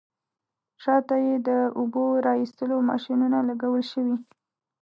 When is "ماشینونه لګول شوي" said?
2.89-4.15